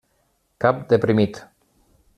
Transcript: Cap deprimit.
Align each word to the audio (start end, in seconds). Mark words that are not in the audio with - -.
Cap 0.65 0.81
deprimit. 0.95 1.41